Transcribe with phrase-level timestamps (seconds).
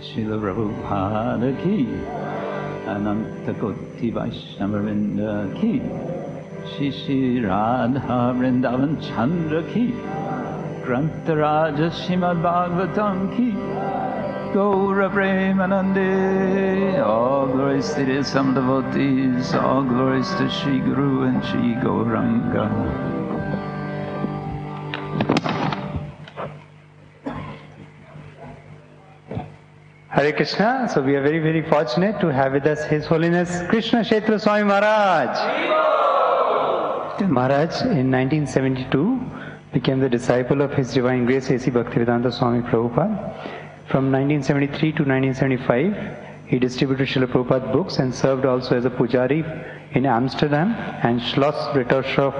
[0.00, 1.88] Srila Prabhupada ki,
[2.86, 5.82] Ananta Koti Vaishnavarinda ki,
[6.76, 9.90] Shri Radha Vrindavan Chandra ki,
[10.86, 13.50] Grantaraja Srimad Bhagavatam ki,
[14.54, 18.22] Gaura Premanande, all glories to the
[18.54, 23.27] devotees, all glories to Sri Guru and Sri Gauranga.
[30.18, 30.90] Hare Krishna.
[30.92, 34.64] So we are very, very fortunate to have with us His Holiness Krishna Kshetra Swami
[34.64, 35.38] Maharaj.
[37.20, 39.20] Maharaj in 1972
[39.72, 41.70] became the disciple of His Divine Grace A.C.
[41.70, 43.32] Bhaktivedanta Swami Prabhupada.
[43.86, 49.44] From 1973 to 1975, he distributed Srila Prabhupada books and served also as a pujari
[49.92, 50.74] in Amsterdam
[51.04, 52.34] and Schloss Rettershof,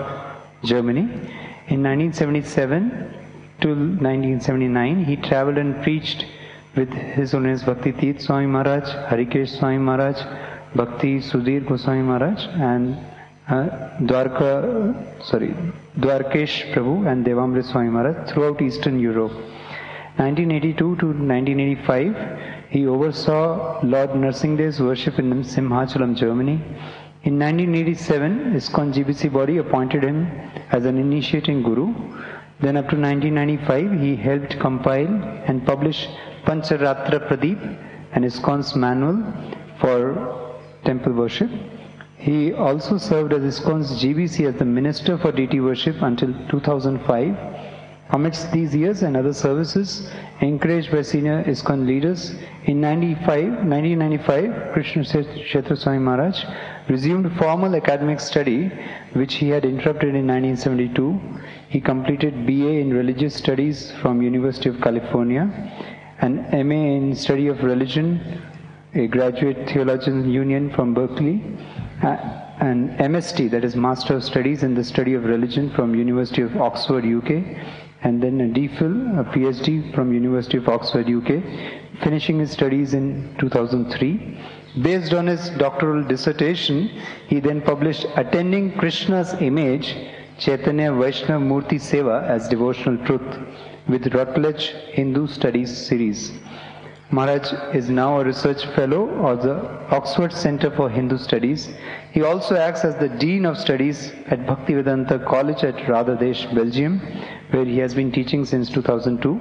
[0.64, 1.02] Germany.
[1.68, 2.90] In 1977
[3.60, 6.26] to 1979, he traveled and preached
[6.76, 10.16] with His Holiness Bhakti Tirth Swami Maharaj, Harikesh Swami Maharaj,
[10.74, 12.96] Bhakti Sudhir Goswami Maharaj, and
[13.48, 15.54] uh, Dwarka, sorry,
[15.98, 19.32] Dwarkesh Prabhu and Devamrit Swami Maharaj throughout Eastern Europe.
[20.16, 26.60] 1982 to 1985, he oversaw Lord Narsinghdev's worship in Simhachalam, Germany.
[27.22, 30.26] In 1987, ISKCON GBC body appointed him
[30.70, 31.94] as an initiating guru.
[32.60, 35.06] Then up to 1995, he helped compile
[35.46, 36.08] and publish
[36.44, 37.60] Pancharatra Pradeep
[38.12, 39.22] and ISKCON's manual
[39.80, 41.50] for temple worship.
[42.16, 47.36] He also served as ISKCON's GBC as the Minister for Deity Worship until 2005.
[48.10, 52.34] Amidst these years and other services, encouraged by senior ISKCON leaders,
[52.64, 56.42] in 95, 1995, Krishna Kshetra Swami Maharaj
[56.88, 58.72] resumed formal academic study,
[59.12, 61.20] which he had interrupted in 1972.
[61.68, 65.44] He completed BA in Religious Studies from University of California,
[66.20, 66.36] an
[66.66, 68.40] MA in Study of Religion,
[68.94, 71.42] a Graduate Theological Union from Berkeley,
[72.00, 76.56] an MST, that is Master of Studies in the Study of Religion from University of
[76.56, 77.44] Oxford, UK,
[78.02, 81.42] and then a DPhil, a PhD from University of Oxford, UK,
[82.02, 84.40] finishing his studies in 2003.
[84.80, 86.88] Based on his doctoral dissertation,
[87.26, 89.94] he then published Attending Krishna's Image,
[90.38, 93.38] Chaitanya Vaishnav Murti Seva as Devotional Truth
[93.88, 96.30] with Routledge Hindu Studies series.
[97.10, 99.56] Maharaj is now a research fellow of the
[99.90, 101.68] Oxford Center for Hindu Studies.
[102.12, 107.00] He also acts as the Dean of Studies at Bhaktivedanta College at Radhadesh, Belgium,
[107.50, 109.40] where he has been teaching since 2002.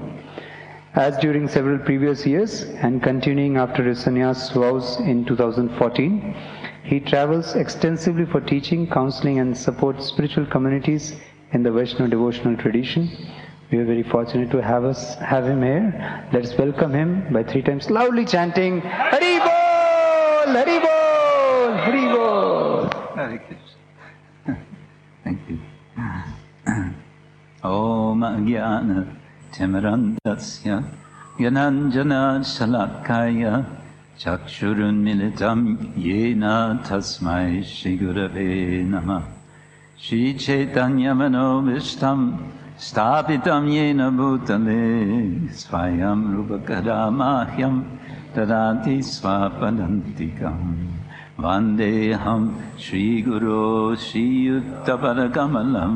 [0.95, 6.35] As during several previous years and continuing after his sannyas vows in 2014,
[6.87, 11.15] he travels extensively for teaching, counseling, and supports spiritual communities
[11.51, 13.09] in the Vaishnava devotional tradition.
[13.69, 16.29] We are very fortunate to have us have him here.
[16.31, 20.53] Let's welcome him by three times loudly chanting Hari Bol!
[20.55, 21.75] Hari Bol!
[21.83, 22.89] Hari Bol!
[23.15, 24.57] Hare Krishna.
[25.25, 25.59] Thank you.
[27.63, 29.13] Om Jnana
[29.51, 30.89] Timirandasya
[31.37, 33.86] Gyananjana Shalakaya
[34.21, 35.59] चक्षुरुन्मिलितं
[36.05, 36.43] येन
[36.85, 38.51] तस्मै श्रीगुरवे
[38.91, 39.25] नमः।
[40.03, 42.19] श्रीचैतन्यमनोमिष्टं
[42.85, 44.85] स्थापितं येन भूतले
[45.61, 47.01] स्वयं रूपकदा
[48.35, 50.73] ददाति स्वापदन्तिकम्
[51.43, 52.41] वन्देऽहं
[52.83, 53.63] श्रीगुरो
[54.05, 55.93] श्रीयुक्तपदकमलं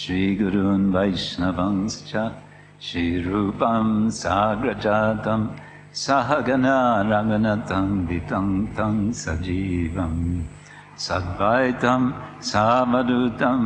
[0.00, 2.12] श्रीगुरून् वैष्णवंश्च
[2.86, 3.86] श्रीरूपं
[4.22, 5.52] साग्रजातम्
[6.04, 6.78] सहगना
[7.10, 10.16] रङ्गनतं वितं तं सजीवं
[11.04, 12.02] सद्वैतं
[12.48, 13.60] सामरुतं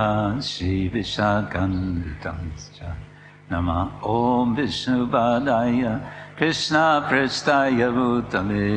[0.51, 2.41] श्रीविशाखण्डितं
[2.77, 2.79] च
[3.53, 3.81] नमः।
[4.17, 5.83] ॐ विष्णुपादाय
[6.39, 8.69] कृष्णापृष्ठाय भूतले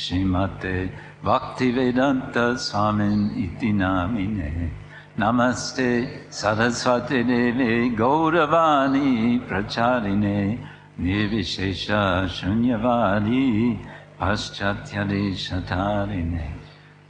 [0.00, 0.76] श्रीमते
[1.24, 4.70] Bhaktivedanta Swamin iti namine
[5.16, 10.58] Namaste Saraswati Devi Gauravani Pracharine
[11.00, 13.78] Nirvishesha Shunyavadi
[14.20, 16.46] Paschathyade Shatarine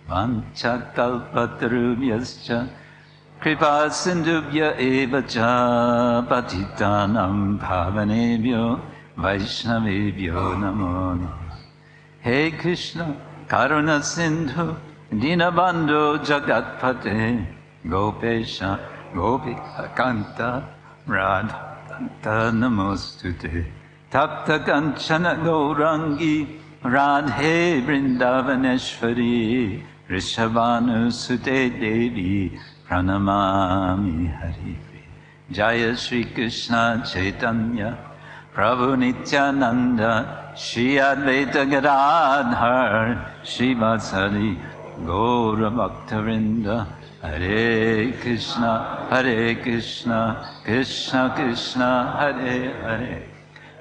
[0.09, 2.69] Vanchakalpatarubhyascha
[3.41, 8.81] Kripa Sindhubhya Eva Cha Patitanam Bhavanebhyo
[9.19, 11.29] Vaishnavebhyo Namo
[12.21, 13.17] Hey Krishna
[13.50, 14.64] करुण सिंधु
[15.20, 17.19] दीनबंधु जगतपते
[17.93, 18.58] गोपेश
[19.17, 20.41] गोपिकांत
[21.14, 22.26] राधाकांत
[22.61, 23.61] नमोस्तुते
[24.14, 26.37] तप्त कंचन गौरांगी
[26.94, 27.56] राधे
[27.87, 29.37] वृंदावनेश्वरी
[30.12, 32.35] ऋषभानुसुते देवी
[32.88, 34.76] प्रणमामि हरि
[35.56, 36.75] जय श्री कृष्ण
[37.12, 37.91] चैतन्य
[38.55, 40.00] प्रभु Nityanand
[40.56, 44.56] Shri Advaita Gadadhar Shri Vatsari
[45.05, 46.87] Gaura Bhaktarinda
[47.21, 53.23] Hare Krishna Hare Krishna Krishna Krishna Hare Hare.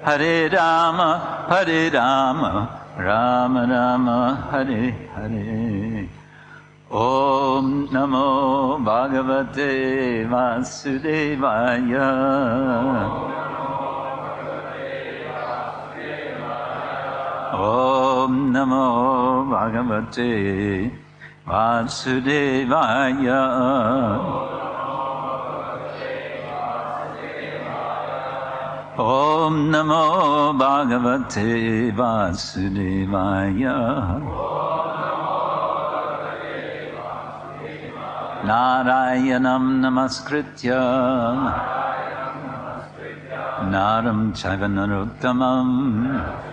[0.02, 6.08] Hare Rama Hare Rama Rama Rama Hare Hare.
[6.90, 12.10] Om Namo Bhagavate Vasudevaya
[17.54, 20.90] Om Namo Bhagavate
[21.46, 23.42] Vasudevaya
[28.98, 33.76] Om Namo Bhagavate Vasudevaya
[38.42, 40.82] Narayanam Namaskritya
[43.70, 45.70] Naram Chaivanaruttamam
[46.34, 46.43] Deving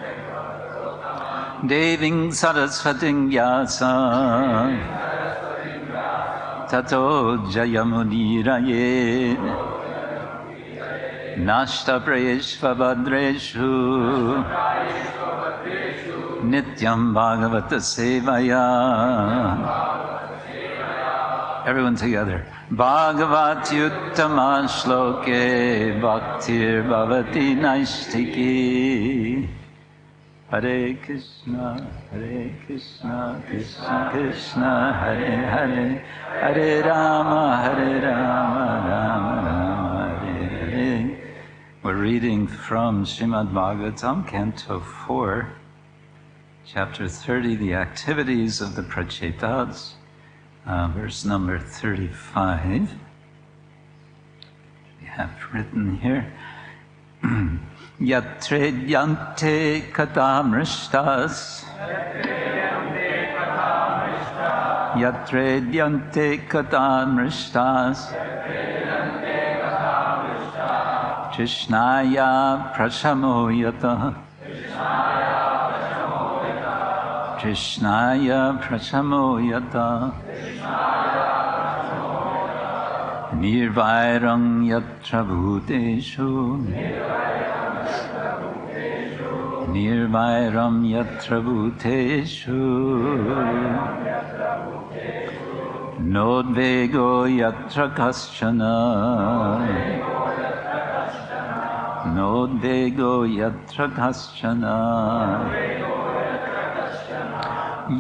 [1.70, 3.78] देवीं सरस्वतीं व्यास
[6.72, 7.06] ततो
[7.54, 8.88] जयमुदीरये
[11.48, 13.70] नाष्टप्रयेष्वभद्रेषु
[16.52, 18.66] नित्यं भागवतसेवया
[21.64, 22.44] everyone together.
[22.72, 29.61] Bhagavat Yuttama Shloke Bhaktir Bhavati Naishtiki.
[30.52, 40.70] Hare Krishna, Hare Krishna, Krishna Krishna, Hare Hare, Hare Rama, Hare Rama, Rama Rama, Hare
[40.70, 41.18] Hare.
[41.84, 45.54] We're reading from Srimad Bhagavatam, Canto 4,
[46.66, 49.94] Chapter 30, the activities of the Prachetas,
[50.66, 52.92] uh, verse number 35.
[55.00, 56.34] We have written here.
[58.02, 61.64] Yatredyante katamrishtas
[64.98, 68.12] Yatredyante katamrishtas
[71.32, 74.16] Krishnaya prashamoyata
[77.38, 80.12] Krishnaya prashamoyata
[83.38, 86.32] Nirvairang yatra bhuteshu
[89.72, 92.62] Nirvairam yatra bhuteshu
[96.14, 98.76] Nodvego yatra kaschana
[102.16, 104.76] Nodvego yatra kaschana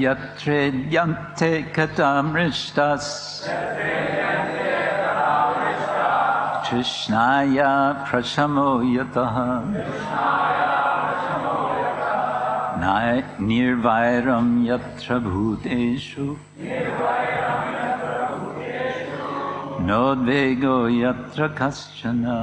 [0.03, 3.47] Yatre yante katamrishtas
[6.65, 10.60] Krishnaya prashamo yataha
[12.81, 16.37] Nirvairam yatra bhuteshu
[19.85, 22.37] Nodvego yatra kaschana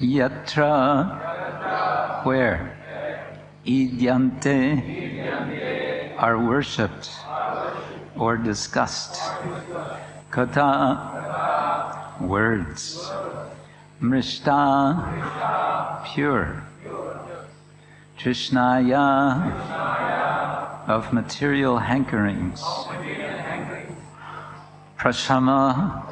[0.00, 2.76] Yatra where
[3.64, 4.82] Idyante
[6.18, 7.10] are worshipped
[8.16, 9.20] or discussed.
[10.30, 13.10] Kata words.
[14.00, 16.62] Mrishta pure.
[18.18, 19.52] Trishnaya
[20.86, 22.60] of material hankerings.
[24.98, 26.02] Prashama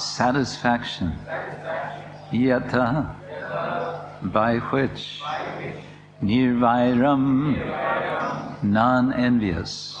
[0.00, 1.12] satisfaction.
[2.32, 3.14] Yata
[4.22, 5.22] by which
[6.20, 7.54] Nirvairam
[8.64, 9.96] non-envious.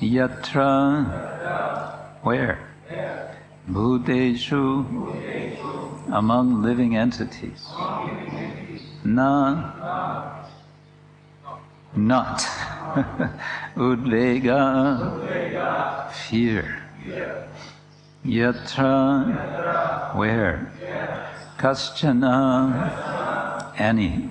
[0.00, 1.06] Yatra
[2.22, 2.58] where?
[3.70, 4.86] Bhuteshu
[6.10, 7.66] among living entities.
[9.04, 9.74] Na
[11.94, 12.38] not.
[13.76, 15.20] Udvega
[16.12, 16.82] fear.
[18.24, 20.72] Yatra where?
[21.58, 24.30] Kaschana any.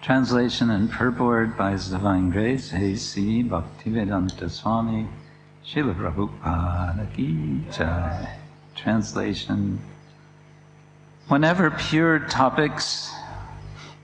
[0.00, 3.44] Translation and purport by His Divine Grace, A.C.
[3.44, 5.06] Bhaktivedanta Swami,
[5.66, 7.06] Srila Prabhupada.
[8.74, 9.80] Translation
[11.28, 13.14] Whenever pure topics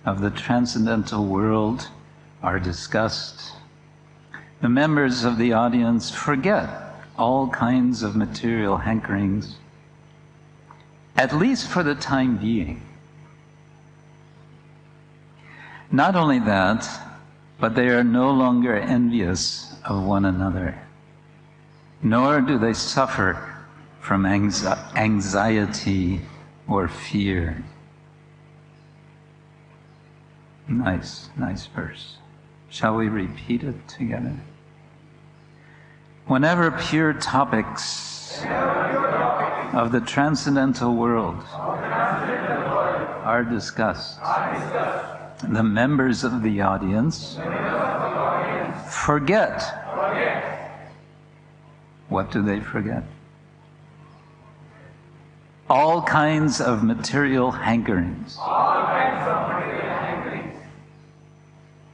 [0.04, 1.88] of the transcendental world
[2.42, 3.54] are discussed,
[4.60, 6.68] the members of the audience forget
[7.18, 9.54] all kinds of material hankerings,
[11.16, 12.80] at least for the time being.
[15.90, 16.88] Not only that,
[17.58, 20.78] but they are no longer envious of one another,
[22.02, 23.54] nor do they suffer
[24.00, 26.20] from anxiety
[26.66, 27.64] or fear.
[30.68, 32.16] Nice, nice verse.
[32.68, 34.36] Shall we repeat it together?
[36.26, 38.42] Whenever pure topics
[39.72, 41.42] of the transcendental world
[43.24, 44.20] are discussed,
[45.42, 47.38] the members of the audience
[48.90, 49.87] forget.
[52.08, 53.02] What do they forget?
[55.68, 58.36] All kinds of material hankerings.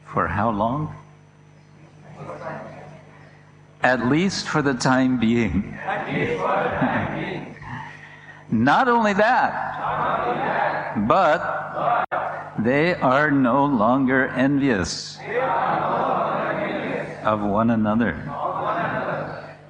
[0.04, 0.94] For how long?
[3.82, 5.76] At least for the time being.
[8.50, 9.74] Not only that,
[11.08, 12.06] but
[12.58, 15.18] they are no longer envious
[17.24, 18.14] of one another,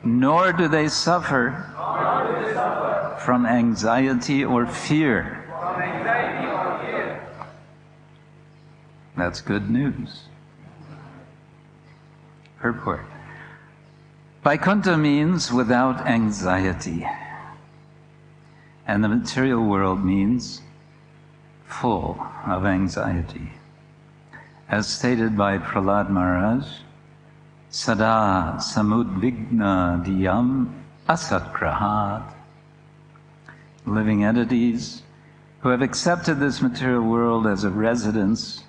[0.05, 1.71] nor do they suffer
[3.21, 5.41] from anxiety or fear.
[9.17, 10.25] That's good news.
[12.59, 13.07] Purport.
[14.43, 17.07] Vaikuntha means without anxiety.
[18.87, 20.61] And the material world means
[21.65, 23.53] full of anxiety.
[24.69, 26.67] As stated by Prahlad Maharaj,
[27.75, 30.73] Sada samudvigna diyam
[31.09, 32.33] asatgrahat.
[33.85, 35.03] Living entities
[35.59, 38.63] who have accepted this material world as a residence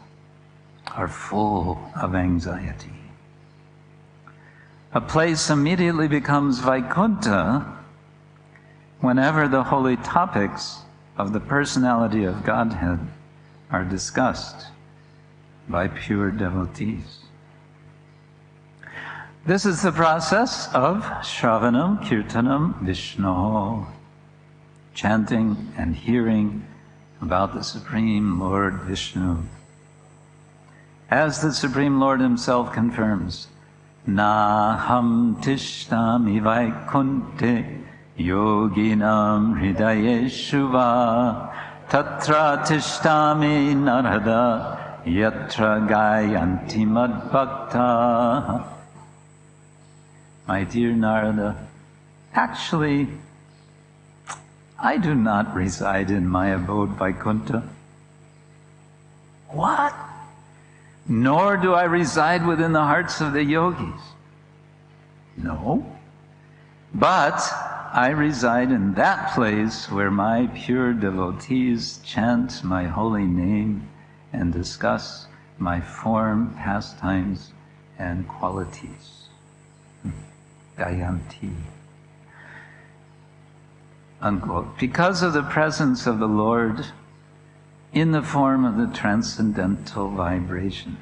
[0.96, 2.98] are full of anxiety.
[4.92, 7.78] A place immediately becomes Vaikuntha
[9.02, 10.80] whenever the holy topics
[11.16, 12.98] of the personality of Godhead
[13.70, 14.66] are discussed
[15.70, 17.25] by pure devotees.
[19.48, 23.86] This is the process of Shravanam, Kirtanam, Vishnu,
[24.96, 26.66] chanting and hearing
[27.22, 29.38] about the Supreme Lord Vishnu.
[31.12, 33.46] As the Supreme Lord Himself confirms,
[34.08, 37.84] Naham tishtami vaikunte
[38.18, 41.54] yoginam hridayeshuva
[41.88, 48.75] tatra tishtami narada yatra gayanti madbhakta.
[50.48, 51.68] My dear Narada,
[52.34, 53.08] actually,
[54.78, 57.68] I do not reside in my abode Vaikuntha.
[59.50, 59.96] What?
[61.08, 64.02] Nor do I reside within the hearts of the yogis.
[65.38, 65.86] No.
[66.94, 67.42] But
[67.94, 73.88] I reside in that place where my pure devotees chant my holy name
[74.34, 77.54] and discuss my form, pastimes,
[77.98, 79.30] and qualities.
[80.04, 80.10] Hmm.
[80.78, 81.54] Gayanti.
[84.22, 84.78] Unquote.
[84.80, 86.88] Because of the presence of the Lord
[87.94, 90.98] in the form of the transcendental vibration,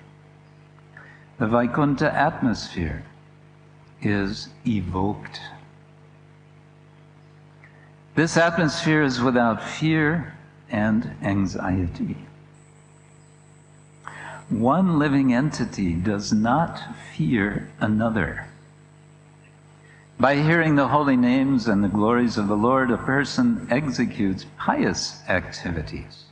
[1.40, 3.04] the Vaikuntha atmosphere
[4.02, 5.40] is evoked
[8.16, 10.38] this atmosphere is without fear
[10.70, 12.16] and anxiety.
[14.50, 16.80] One living entity does not
[17.16, 18.50] fear another.
[20.20, 25.22] By hearing the holy names and the glories of the Lord, a person executes pious
[25.28, 26.26] activities.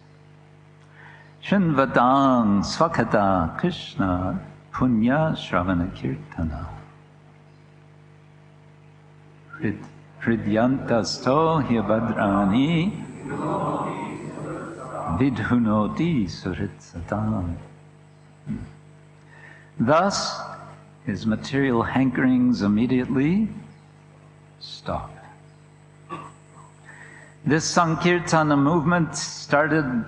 [1.44, 4.40] Shinvadang Swakata Krishna
[4.72, 6.68] Punya Shravana Kirtana.
[10.22, 13.04] Hridyantasto Hyabadrani
[15.18, 17.56] Vidhunoti Suritsatam.
[18.46, 18.58] Hmm.
[19.80, 20.40] Thus,
[21.06, 23.50] his material hankerings immediately
[24.62, 25.12] stop.
[27.44, 30.06] This Sankirtana movement started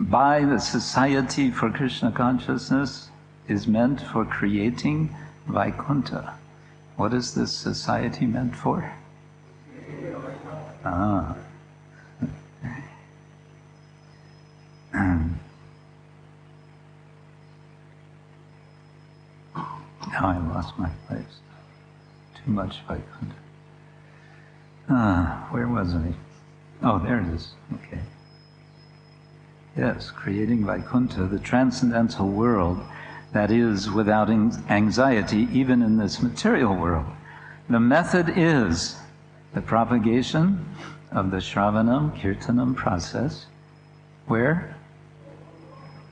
[0.00, 3.10] by the Society for Krishna Consciousness
[3.46, 5.14] is meant for creating
[5.46, 6.34] Vaikuntha.
[6.96, 8.90] What is this society meant for?
[10.84, 11.36] Ah.
[14.94, 15.28] now
[20.22, 21.40] I lost my place.
[22.34, 23.34] Too much Vaikuntha.
[24.88, 26.12] Ah, where was I?
[26.82, 27.52] Oh, there it is.
[27.74, 28.00] Okay.
[29.76, 32.80] Yes, creating Vaikuntha, the transcendental world
[33.32, 37.06] that is without anxiety, even in this material world.
[37.70, 38.96] The method is
[39.54, 40.66] the propagation
[41.10, 43.46] of the Shravanam Kirtanam process,
[44.26, 44.76] where?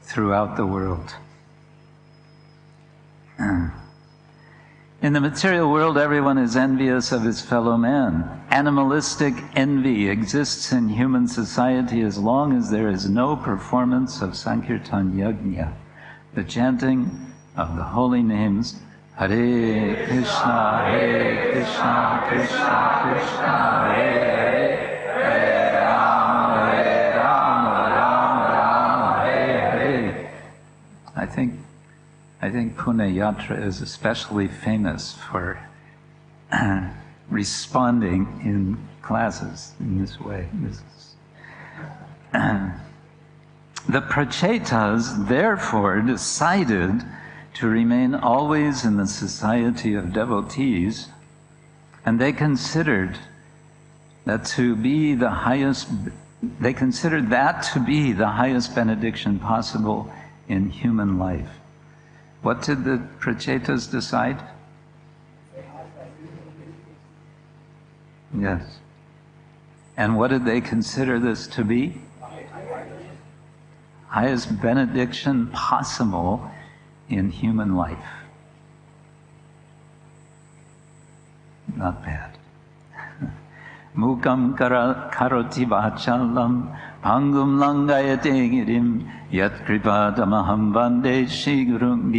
[0.03, 1.15] Throughout the world.
[5.03, 8.45] In the material world, everyone is envious of his fellow man.
[8.51, 15.13] Animalistic envy exists in human society as long as there is no performance of Sankirtan
[15.13, 15.73] Yajna,
[16.35, 18.79] the chanting of the holy names
[19.17, 24.77] Hare Krishna, Hare Krishna, Krishna Krishna, Hare Hare,
[25.15, 30.33] Hare Rama, Hare Rama, Rama Rama, Hare Hare.
[31.17, 31.60] I think
[32.43, 35.61] I think Pune Yatra is especially famous for
[37.31, 40.49] responding in classes in this way.
[40.55, 41.15] This is,
[42.33, 47.03] the Prachetas therefore decided
[47.55, 51.09] to remain always in the society of devotees,
[52.07, 53.19] and they considered
[54.25, 55.89] that to be the highest,
[56.59, 60.11] they considered that to be the highest benediction possible
[60.49, 61.60] in human life.
[62.43, 64.43] What did the Prachetas decide?
[68.37, 68.79] Yes.
[69.97, 72.01] And what did they consider this to be?
[74.09, 76.51] Highest benediction possible
[77.09, 77.99] in human life.
[81.77, 82.39] Not bad.
[83.97, 86.77] Mukam karoti vachalam
[89.31, 92.11] yat vande shigurum.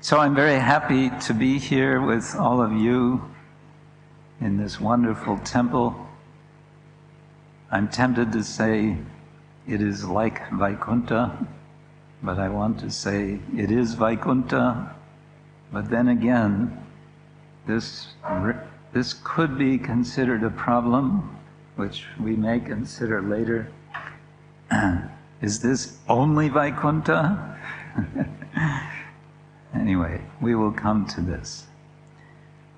[0.00, 3.20] So I'm very happy to be here with all of you
[4.40, 6.06] in this wonderful temple.
[7.70, 8.96] I'm tempted to say
[9.66, 11.46] it is like Vaikunta,
[12.22, 14.94] but I want to say it is Vaikunta.
[15.72, 16.80] But then again,
[17.66, 18.06] this,
[18.92, 21.36] this could be considered a problem,
[21.76, 23.70] which we may consider later.
[25.40, 27.56] is this only Vaikunta?
[29.74, 31.66] anyway, we will come to this.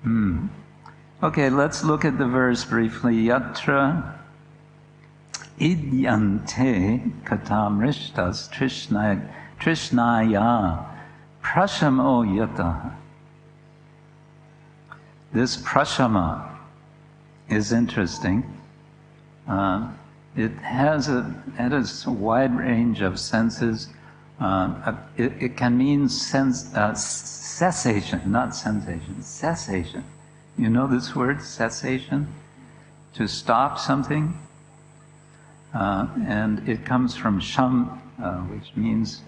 [0.03, 0.47] Hmm.
[1.23, 3.15] Okay, let's look at the verse briefly.
[3.25, 4.17] Yatra
[5.59, 8.49] idyante katamrishtas
[9.59, 10.85] trishnaya
[11.43, 13.00] prashamo yata.
[15.33, 16.57] This prashama
[17.49, 18.43] is interesting.
[19.47, 19.89] Uh,
[20.35, 23.87] it has a, it has a wide range of senses.
[24.39, 30.03] Uh, it, it, can mean sense, uh, cessation, not sensation, cessation.
[30.57, 32.33] You know this word, cessation?
[33.15, 34.37] To stop something.
[35.73, 39.21] Uh, and it comes from sham, uh, which means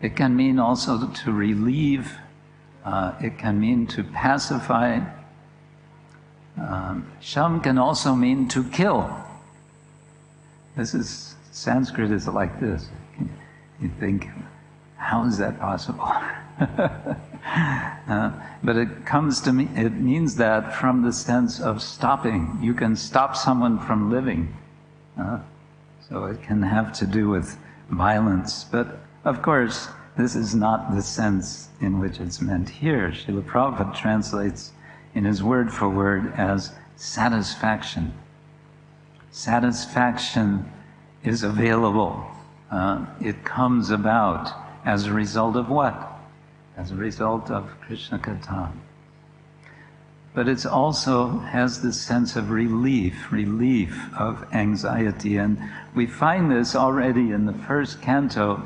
[0.00, 2.12] it can mean also to relieve,
[2.84, 5.00] uh, it can mean to pacify.
[6.60, 9.10] Um, sham can also mean to kill.
[10.76, 12.88] This is, Sanskrit is like this.
[13.80, 14.28] You think,
[14.96, 16.04] how is that possible?
[16.60, 22.58] uh, but it comes to me, it means that from the sense of stopping.
[22.62, 24.54] You can stop someone from living.
[25.18, 25.38] Uh,
[26.08, 27.56] so it can have to do with
[27.88, 28.64] violence.
[28.64, 33.10] But of course, this is not the sense in which it's meant here.
[33.10, 34.72] Srila Prabhupada translates
[35.14, 38.12] in his word for word as satisfaction.
[39.30, 40.70] Satisfaction
[41.24, 42.26] is available.
[42.70, 44.50] Uh, it comes about
[44.84, 46.18] as a result of what?
[46.76, 48.72] As a result of Krishna Katha
[50.32, 55.36] but it also has this sense of relief, relief of anxiety.
[55.36, 55.58] And
[55.94, 58.62] we find this already in the first canto.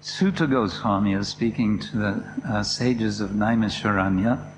[0.00, 4.52] Suta Goswami is speaking to the uh, sages of Naimisharanya.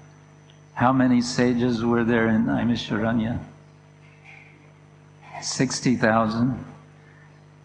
[0.80, 3.38] How many sages were there in Naimisharanya?
[5.42, 6.64] 60,000.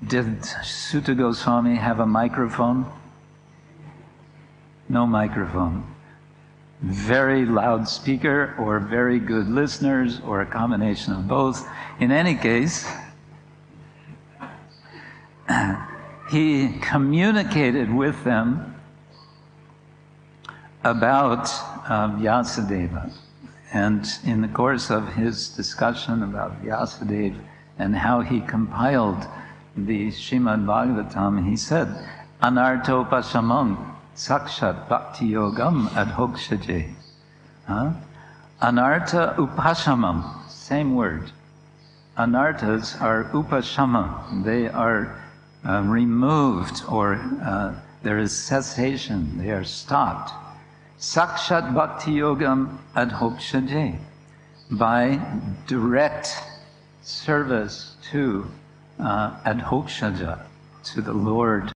[0.05, 2.85] Did Suta Goswami have a microphone?
[4.89, 5.95] No microphone
[6.81, 11.67] very loud speaker or very good listeners or a combination of both.
[11.99, 12.85] In any case,
[16.29, 18.74] he communicated with them
[20.85, 21.49] about
[21.89, 23.11] um, Vyasadeva.
[23.73, 27.41] And in the course of his discussion about Vyasadeva
[27.77, 29.27] and how he compiled
[29.75, 31.87] the Shrimad Bhagavatam, he said,
[32.41, 36.93] Anarto Pashamam sakshat bhakti yogam adhokshaje.
[37.67, 37.91] Huh?
[38.61, 41.31] Anartha upashamam, same word.
[42.17, 45.21] Anarthas are upashama, they are
[45.67, 50.31] uh, removed or uh, there is cessation, they are stopped.
[51.05, 53.95] Sakshat bhakti yogam adhokshaje,
[54.71, 55.21] by
[55.67, 56.35] direct
[57.03, 58.47] service to
[58.99, 60.41] uh, adhokshaja,
[60.83, 61.71] to the Lord,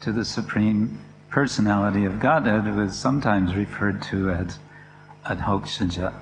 [0.00, 0.96] to the Supreme
[1.28, 4.60] personality of Godhead who is sometimes referred to as
[5.26, 6.14] Adhokshaja.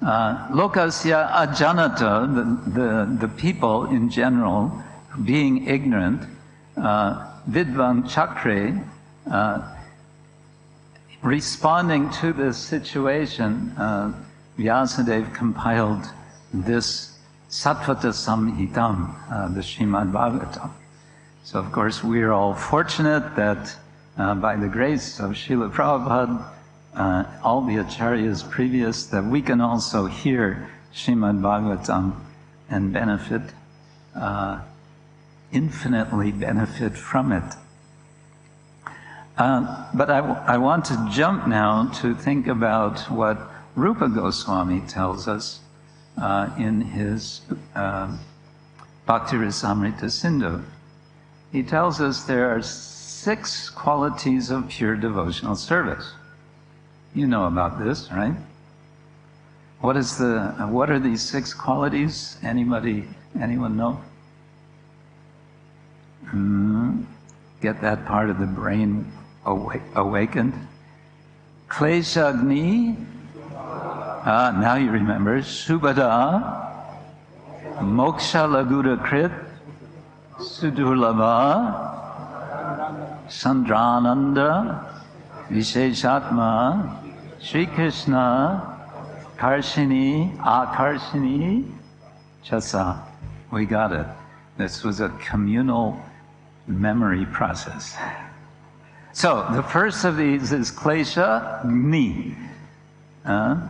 [0.00, 4.82] Uh, lokasya ajanata, the, the, the people in general,
[5.26, 6.22] being ignorant,
[6.78, 8.82] uh, vidvan chakre,
[9.30, 9.75] uh,
[11.26, 14.12] responding to this situation, uh,
[14.56, 16.06] Vyasadeva compiled
[16.54, 17.18] this
[17.50, 20.70] Sattvata Samhitam, uh, the Srimad Bhagavatam.
[21.42, 23.76] So, of course, we're all fortunate that
[24.16, 26.48] uh, by the grace of Srila Prabhupada,
[26.94, 32.14] uh, all the acharyas previous, that we can also hear Srimad Bhagavatam
[32.70, 33.42] and benefit,
[34.14, 34.60] uh,
[35.52, 37.54] infinitely benefit from it.
[39.36, 43.38] Uh, but I, I want to jump now to think about what
[43.74, 45.60] Rupa Goswami tells us
[46.16, 47.42] uh, in his
[47.74, 48.16] uh,
[49.04, 50.62] Bhakti Rasamrita Sindhu.
[51.52, 56.12] He tells us there are six qualities of pure devotional service.
[57.14, 58.34] You know about this, right?
[59.80, 62.38] What is the what are these six qualities?
[62.42, 63.04] Anybody
[63.38, 64.00] anyone know?
[66.26, 67.04] Mm,
[67.60, 69.12] get that part of the brain
[69.46, 70.54] awakened.
[71.68, 72.96] Kleshagni,
[73.54, 75.40] ah, now you remember.
[75.40, 76.66] Subhada,
[77.78, 79.32] Moksha Lagura Krit,
[80.38, 81.94] Sudurlava,
[83.28, 84.84] Sandrananda,
[85.48, 87.02] Visheshatma,
[87.40, 88.76] Sri Krishna,
[89.36, 91.70] Karshini, Akarshini,
[92.44, 93.00] Chasa.
[93.52, 94.06] We got it.
[94.56, 96.00] This was a communal
[96.66, 97.96] memory process.
[99.16, 102.36] So the first of these is klesha, me.
[103.24, 103.66] Uh,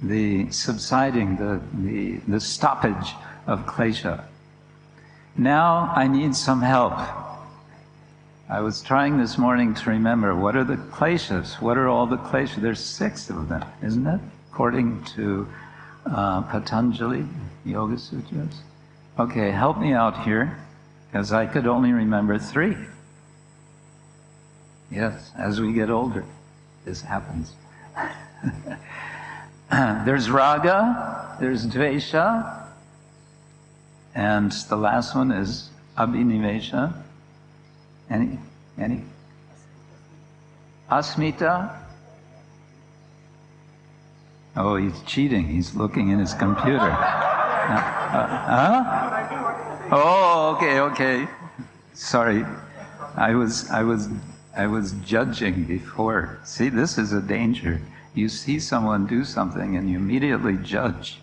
[0.00, 3.14] the subsiding, the, the, the stoppage
[3.48, 4.22] of klesha.
[5.36, 6.92] Now I need some help.
[8.48, 11.60] I was trying this morning to remember what are the kleshas?
[11.60, 12.62] What are all the kleshas?
[12.62, 14.20] There's six of them, isn't it?
[14.52, 15.48] According to
[16.06, 17.26] uh, Patanjali
[17.64, 18.62] Yoga Sutras.
[19.18, 20.56] Okay, help me out here,
[21.10, 22.76] because I could only remember three.
[24.90, 26.24] Yes, as we get older,
[26.84, 27.52] this happens.
[29.70, 32.66] there's raga, there's dvesha,
[34.14, 36.94] and the last one is abhinivesha.
[38.08, 38.38] Any?
[38.78, 39.04] Any?
[40.90, 41.76] Asmita?
[44.56, 45.46] Oh, he's cheating.
[45.46, 46.96] He's looking in his computer.
[47.68, 49.88] Uh, uh, huh?
[49.92, 51.28] Oh, okay, okay.
[51.92, 52.42] Sorry.
[53.14, 54.08] I was, I was
[54.58, 56.40] I was judging before.
[56.42, 57.80] See, this is a danger.
[58.12, 61.20] You see someone do something and you immediately judge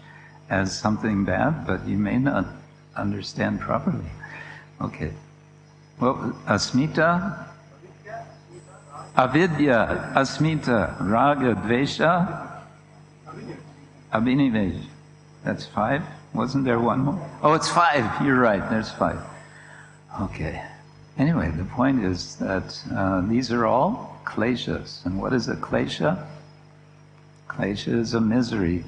[0.49, 2.45] as something bad, but you may not
[2.95, 4.09] understand properly.
[4.79, 5.11] Okay.
[5.99, 6.15] Well,
[6.47, 7.45] asmita,
[9.17, 12.63] avidya, asmita, raga, dvesha,
[14.13, 14.81] abhinivesh.
[15.43, 16.03] That's five.
[16.33, 17.29] Wasn't there one more?
[17.43, 18.25] Oh, it's five.
[18.25, 18.69] You're right.
[18.69, 19.19] There's five.
[20.21, 20.63] Okay.
[21.17, 25.05] Anyway, the point is that uh, these are all kleshas.
[25.05, 26.27] And what is a klesha?
[27.47, 28.83] Klesha is a misery.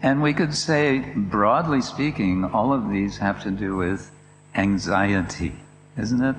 [0.00, 4.10] And we could say, broadly speaking, all of these have to do with
[4.54, 5.52] anxiety,
[5.98, 6.36] isn't it?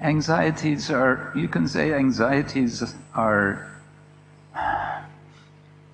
[0.00, 3.70] Anxieties are, you can say anxieties are,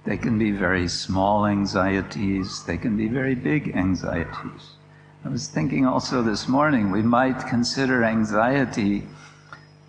[0.05, 4.77] they can be very small anxieties, they can be very big anxieties.
[5.23, 9.07] I was thinking also this morning, we might consider anxiety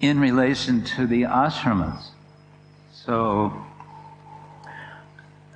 [0.02, 2.10] in relation to the ashramas.
[2.92, 3.54] So,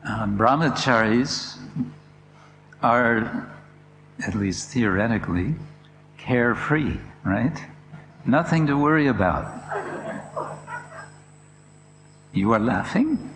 [0.07, 1.57] uh, brahmacharis
[2.81, 3.51] are,
[4.25, 5.55] at least theoretically,
[6.17, 7.61] carefree, right?
[8.25, 9.61] Nothing to worry about.
[12.31, 13.29] You are laughing?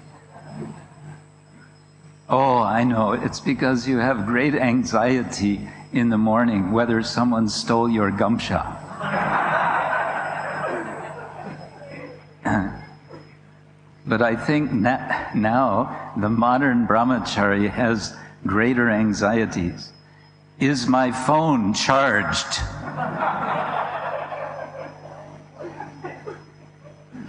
[2.29, 3.11] Oh, I know.
[3.11, 8.75] It's because you have great anxiety in the morning whether someone stole your gamcha.
[14.05, 19.91] but I think now the modern brahmachari has greater anxieties.
[20.59, 22.59] Is my phone charged?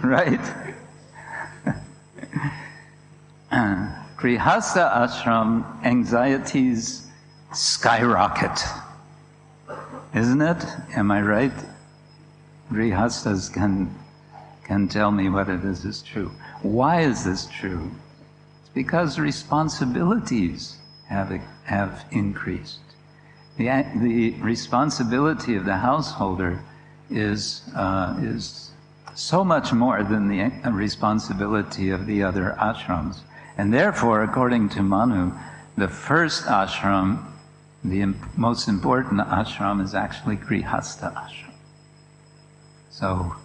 [0.03, 0.41] right?
[4.17, 7.10] Grihastha ashram, anxieties
[7.53, 8.63] skyrocket.
[10.13, 10.65] Isn't it?
[10.95, 11.53] Am I right?
[12.71, 13.93] Grihastas can,
[14.63, 16.31] can tell me whether this is true.
[16.61, 17.91] Why is this true?
[18.61, 21.29] It's because responsibilities have,
[21.65, 22.79] have increased.
[23.57, 26.63] The, the responsibility of the householder
[27.09, 28.71] is, uh, is
[29.13, 33.19] so much more than the responsibility of the other ashrams.
[33.57, 35.33] And therefore, according to Manu,
[35.77, 37.30] the first ashram,
[37.83, 41.53] the most important ashram, is actually Grihastha ashram.
[42.89, 43.35] So,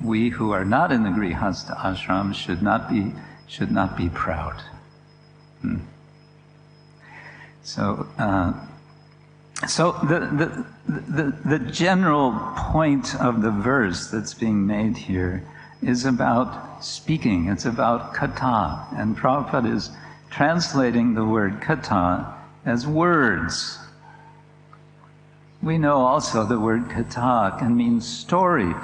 [0.00, 3.12] we who are not in the Grihastha ashram should not be,
[3.46, 4.60] should not be proud.
[5.60, 5.78] Hmm.
[7.62, 8.52] So, uh,
[9.66, 15.44] so the, the, the, the general point of the verse that's being made here
[15.82, 17.48] is about speaking.
[17.48, 18.86] It's about kata.
[18.96, 19.90] And Prabhupada is
[20.30, 22.37] translating the word kata
[22.68, 23.78] as words.
[25.62, 28.76] We know also the word kata can mean stories.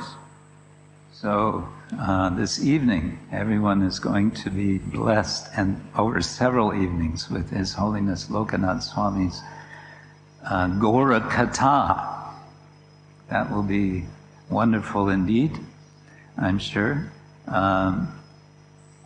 [1.12, 1.68] So
[2.00, 7.74] uh, this evening, everyone is going to be blessed, and over several evenings, with His
[7.74, 9.40] Holiness Lokanath Swami's
[10.44, 12.32] uh, Gora Kata.
[13.28, 14.04] That will be
[14.50, 15.52] wonderful indeed,
[16.38, 17.12] I'm sure.
[17.46, 18.18] Um,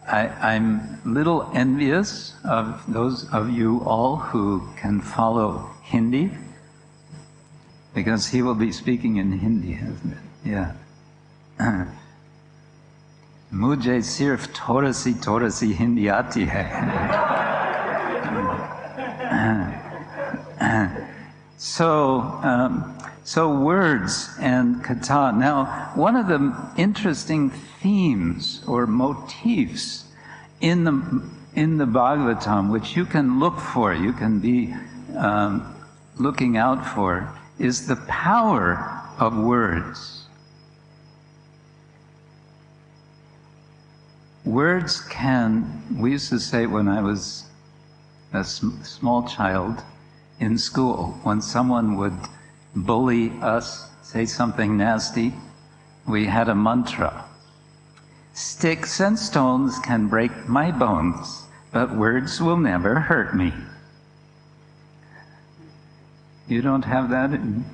[0.09, 6.31] I, am a little envious of those of you all who can follow Hindi,
[7.94, 10.18] because he will be speaking in Hindi, isn't it?
[10.44, 10.73] Yeah.
[13.53, 16.64] Mujhe sirf torasi torasi Hindi aati hai.
[21.59, 22.97] so, um,
[23.28, 25.36] so words and kata.
[25.36, 26.40] Now one of the
[26.78, 30.04] interesting themes or motifs
[30.62, 31.22] in the
[31.54, 34.74] in the bhagavatam which you can look for you can be
[35.14, 35.76] um,
[36.16, 40.24] looking out for is the power of words.
[44.46, 47.44] Words can, we used to say when I was
[48.32, 49.82] a sm- small child
[50.40, 52.16] in school, when someone would
[52.74, 55.35] bully us, say something nasty,
[56.07, 57.24] we had a mantra.
[58.33, 63.52] Sticks and stones can break my bones, but words will never hurt me.
[66.46, 67.64] You don't have that in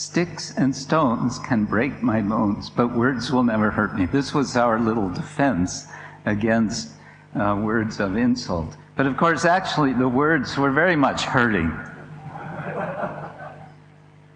[0.00, 4.06] Sticks and stones can break my bones, but words will never hurt me.
[4.06, 5.86] This was our little defense
[6.24, 6.92] against
[7.38, 8.78] uh, words of insult.
[8.96, 11.70] But of course, actually, the words were very much hurting.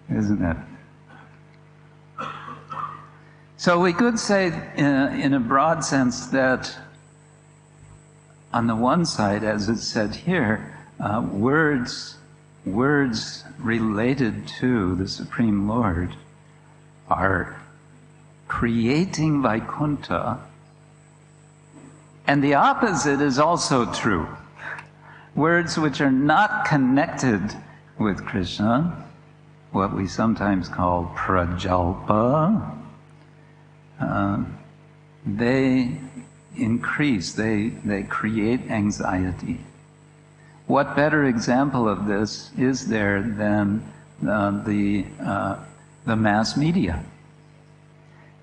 [0.09, 0.57] Isn't it?
[3.57, 6.77] So we could say, in a, in a broad sense, that
[8.53, 12.17] on the one side, as it's said here, uh, words
[12.65, 16.15] words related to the Supreme Lord
[17.09, 17.61] are
[18.47, 20.39] creating Vaikuntha,
[22.27, 24.27] and the opposite is also true.
[25.35, 27.41] Words which are not connected
[27.99, 29.04] with Krishna,
[29.75, 32.75] what we sometimes call prajalpa,
[33.99, 34.43] uh,
[35.25, 35.91] they
[36.55, 39.59] increase, they, they create anxiety.
[40.67, 43.83] What better example of this is there than
[44.25, 45.57] uh, the, uh,
[46.05, 47.03] the mass media?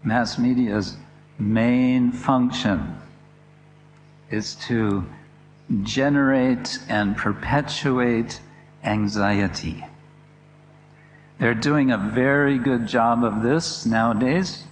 [0.05, 0.97] Mass media's
[1.39, 2.95] main function
[4.31, 5.03] is to
[5.83, 8.39] generate and perpetuate
[8.85, 9.83] anxiety.
[11.43, 14.63] They're doing a very good job of this nowadays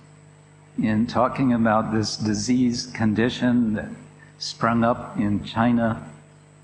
[0.80, 3.88] in talking about this disease condition that
[4.38, 6.00] sprung up in China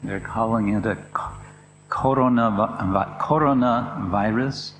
[0.04, 0.96] they're calling it a
[1.88, 4.74] corona, corona virus.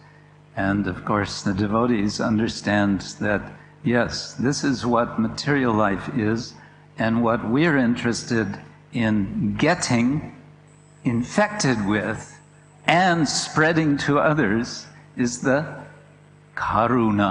[0.55, 3.43] And of course, the devotees understand that,
[3.83, 6.55] yes, this is what material life is,
[6.99, 8.61] and what we're interested
[8.93, 10.37] in getting
[11.03, 12.39] infected with
[12.87, 14.87] and spreading to others
[15.17, 15.65] is the
[16.55, 17.31] karuna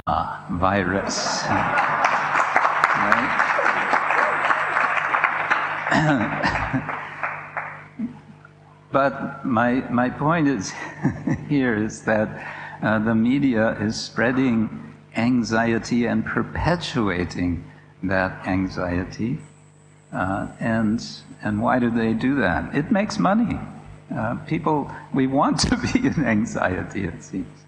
[0.50, 1.44] virus.
[8.92, 10.72] But my, my point is
[11.50, 12.28] here is that
[12.82, 17.62] uh, the media is spreading anxiety and perpetuating
[18.02, 19.38] that anxiety.
[20.14, 21.06] Uh, and,
[21.42, 22.74] and why do they do that?
[22.74, 23.58] It makes money.
[24.14, 27.65] Uh, people, we want to be in anxiety, it seems.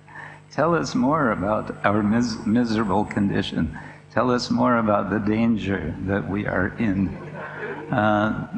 [0.59, 3.79] Tell us more about our mis- miserable condition.
[4.13, 7.11] Tell us more about the danger that we are in.
[7.93, 8.49] Uh,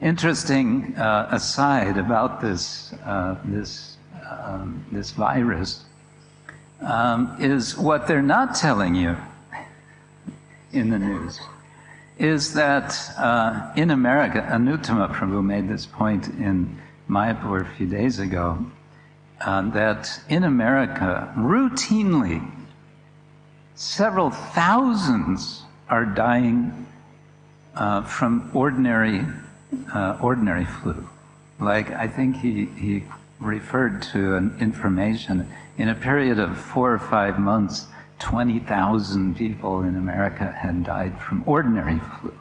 [0.00, 3.96] interesting uh, aside about this, uh, this,
[4.30, 5.82] um, this virus
[6.80, 9.16] um, is what they're not telling you
[10.70, 11.40] in the news
[12.16, 18.20] is that uh, in America, Anuttama Prabhu made this point in Mayapur a few days
[18.20, 18.64] ago.
[19.44, 22.50] Uh, that in America, routinely,
[23.74, 26.86] several thousands are dying
[27.74, 29.24] uh, from ordinary,
[29.92, 31.08] uh, ordinary flu.
[31.60, 33.04] Like, I think he, he
[33.40, 37.86] referred to an information in a period of four or five months,
[38.20, 42.32] 20,000 people in America had died from ordinary flu.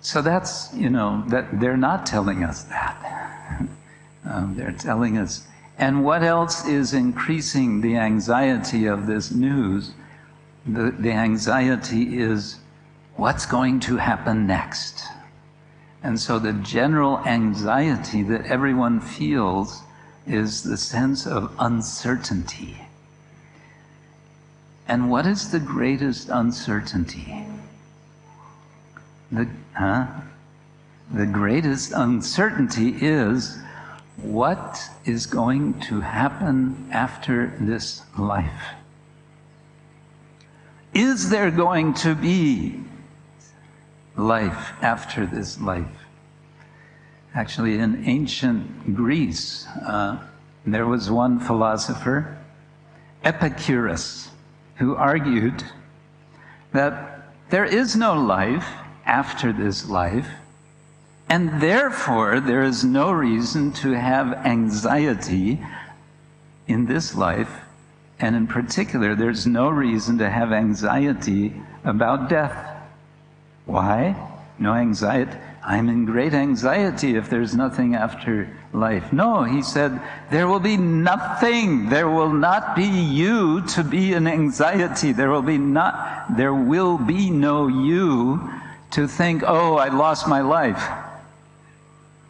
[0.00, 3.66] So that's, you know, that they're not telling us that.
[4.24, 5.46] um, they're telling us.
[5.78, 9.92] And what else is increasing the anxiety of this news?
[10.66, 12.60] The, the anxiety is
[13.16, 15.04] what's going to happen next?
[16.02, 19.82] And so the general anxiety that everyone feels
[20.26, 22.78] is the sense of uncertainty.
[24.88, 27.46] And what is the greatest uncertainty?
[29.32, 30.06] The, huh?
[31.12, 33.58] the greatest uncertainty is
[34.16, 38.74] what is going to happen after this life?
[40.92, 42.80] Is there going to be
[44.16, 45.86] life after this life?
[47.34, 50.18] Actually, in ancient Greece, uh,
[50.66, 52.36] there was one philosopher,
[53.22, 54.28] Epicurus,
[54.76, 55.62] who argued
[56.72, 58.66] that there is no life
[59.10, 60.28] after this life,
[61.28, 65.58] and therefore there is no reason to have anxiety
[66.68, 67.50] in this life,
[68.20, 71.52] and in particular, there's no reason to have anxiety
[71.84, 72.56] about death.
[73.66, 74.14] Why?
[74.58, 75.36] No anxiety.
[75.64, 79.12] I'm in great anxiety if there's nothing after life.
[79.12, 81.88] No, he said, there will be nothing.
[81.88, 85.12] There will not be you to be in anxiety.
[85.12, 88.50] There will be not, there will be no you
[88.90, 90.82] to think, oh, I lost my life.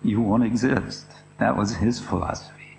[0.05, 1.07] You won't exist.
[1.39, 2.77] That was his philosophy,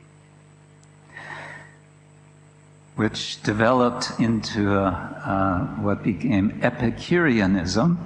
[2.95, 7.97] which developed into uh, uh, what became Epicureanism.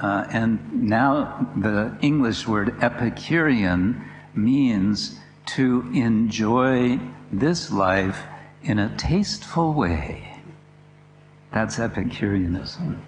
[0.00, 4.02] Uh, and now the English word Epicurean
[4.34, 6.98] means to enjoy
[7.32, 8.22] this life
[8.62, 10.26] in a tasteful way.
[11.52, 13.02] That's Epicureanism.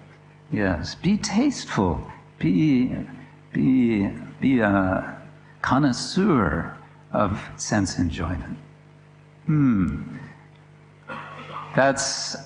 [0.53, 1.99] Yes, be tasteful.
[2.37, 2.95] Be,
[3.51, 4.07] be,
[4.39, 5.17] be a
[5.63, 6.77] connoisseur
[7.11, 8.59] of sense enjoyment.
[9.47, 10.17] Hmm.
[11.75, 12.37] That's,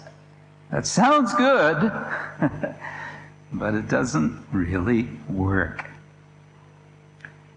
[0.71, 1.91] that sounds good,
[3.53, 5.85] but it doesn't really work.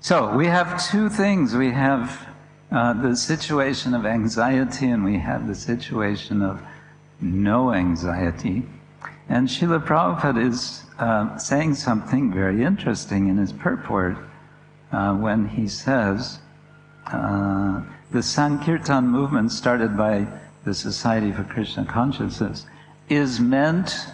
[0.01, 1.55] So we have two things.
[1.55, 2.27] We have
[2.73, 6.61] uh, the situation of anxiety and we have the situation of
[7.21, 8.65] no anxiety.
[9.31, 14.17] And Srila Prabhupada is uh, saying something very interesting in his purport
[14.91, 16.41] uh, when he says
[17.07, 20.27] uh, the Sankirtan movement started by
[20.65, 22.67] the Society for Krishna Consciousness
[23.09, 24.09] is meant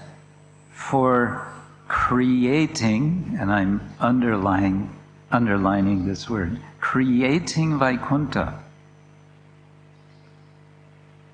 [0.70, 1.48] for
[1.88, 4.94] creating, and I'm underlining,
[5.32, 8.62] underlining this word, creating Vaikuntha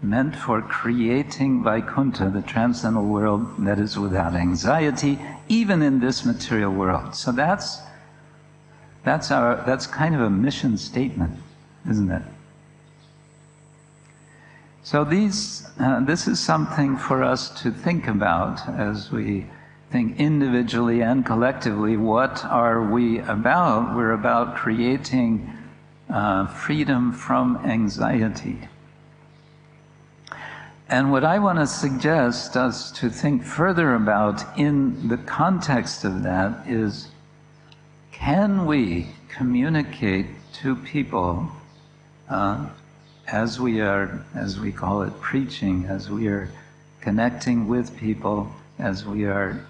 [0.03, 6.73] meant for creating Vaikuntha, the transcendental world that is without anxiety, even in this material
[6.73, 7.15] world.
[7.15, 7.81] So that's
[9.05, 11.39] that's our that's kind of a mission statement,
[11.89, 12.23] isn't it?
[14.83, 19.47] So these uh, this is something for us to think about as we
[19.91, 21.97] think individually and collectively.
[21.97, 23.95] What are we about?
[23.95, 25.49] We're about creating
[26.11, 28.69] uh, freedom from anxiety.
[30.93, 36.23] And what I want to suggest us to think further about in the context of
[36.25, 37.09] that is
[38.11, 40.27] can we communicate
[40.61, 41.51] to people
[42.29, 42.67] uh,
[43.27, 46.51] as we are, as we call it, preaching, as we are
[47.01, 49.65] connecting with people, as we are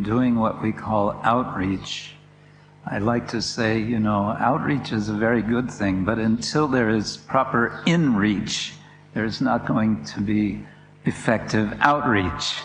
[0.00, 2.14] doing what we call outreach?
[2.86, 6.88] I like to say, you know, outreach is a very good thing, but until there
[6.88, 8.72] is proper inreach,
[9.14, 10.64] there's not going to be
[11.04, 12.60] effective outreach.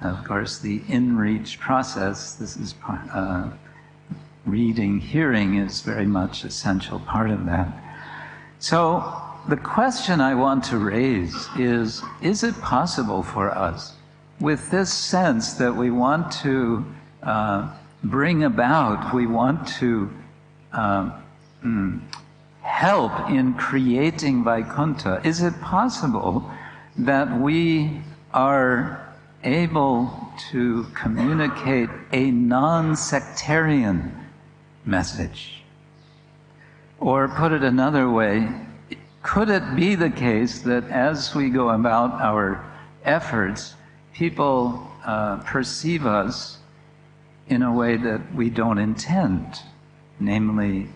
[0.00, 3.50] Of course, the in-reach process, this is uh,
[4.44, 7.68] reading, hearing is very much essential part of that.
[8.58, 13.94] So the question I want to raise is, is it possible for us,
[14.40, 16.84] with this sense that we want to
[17.22, 20.10] uh, bring about, we want to
[20.72, 21.10] uh,
[21.64, 22.00] mm,
[22.64, 25.20] help in creating Vaikuntha?
[25.22, 26.50] Is it possible
[26.96, 28.00] that we
[28.32, 34.12] are able to communicate a non sectarian
[34.84, 35.62] message?
[36.98, 38.48] Or put it another way,
[39.22, 42.64] could it be the case that as we go about our
[43.04, 43.74] efforts,
[44.14, 46.58] people uh, perceive us
[47.48, 49.60] in a way that we don't intend,
[50.18, 50.88] namely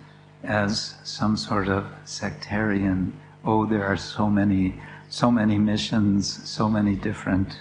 [0.42, 3.12] as some sort of sectarian,
[3.44, 4.74] oh, there are so many,
[5.08, 7.60] so many missions, so many different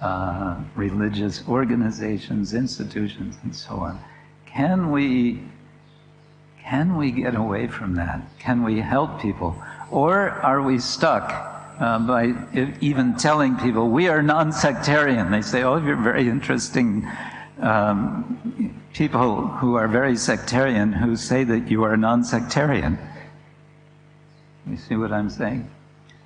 [0.00, 3.98] uh, religious organizations, institutions, and so on.
[4.46, 5.40] Can we,
[6.62, 8.20] can we get away from that?
[8.38, 9.56] Can we help people?
[9.90, 11.30] Or are we stuck
[11.78, 12.34] uh, by
[12.80, 15.30] even telling people we are non sectarian?
[15.30, 17.08] They say, oh, you're very interesting.
[17.60, 22.98] Um, people who are very sectarian who say that you are non sectarian.
[24.66, 25.68] You see what I'm saying?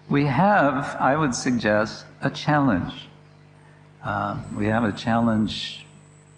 [0.09, 3.09] We have, I would suggest, a challenge.
[4.05, 5.85] Uh, we have a challenge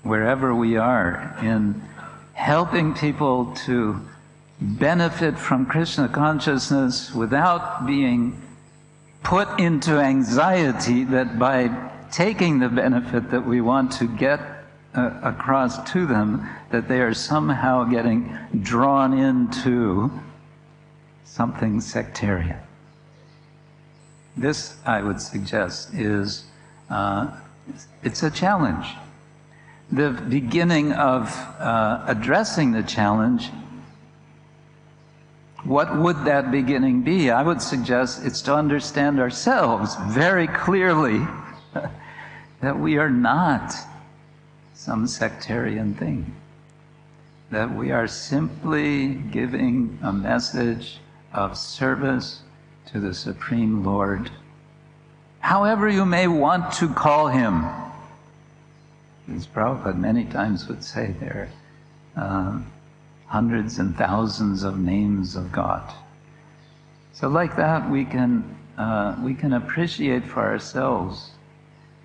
[0.03, 1.83] wherever we are in
[2.33, 4.01] helping people to
[4.61, 8.41] benefit from Krishna consciousness without being
[9.23, 14.41] put into anxiety that by taking the benefit that we want to get
[14.95, 20.11] uh, across to them, that they are somehow getting drawn into
[21.25, 22.59] something sectarian.
[24.37, 26.45] This, I would suggest, is
[26.91, 27.37] uh,
[28.03, 28.87] it's a challenge.
[29.91, 33.51] The beginning of uh, addressing the challenge
[35.65, 37.31] what would that beginning be?
[37.31, 41.27] I would suggest it's to understand ourselves very clearly
[42.61, 43.75] that we are not
[44.79, 46.37] some sectarian thing.
[47.51, 51.01] That we are simply giving a message
[51.33, 52.43] of service
[52.87, 54.31] to the Supreme Lord,
[55.41, 57.65] however you may want to call him.
[59.35, 61.51] As Prabhupada many times would say there,
[62.15, 62.71] um,
[63.27, 65.93] hundreds and thousands of names of God.
[67.15, 71.33] So, like that, we can, uh, we can appreciate for ourselves.